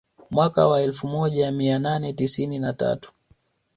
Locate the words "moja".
1.07-1.51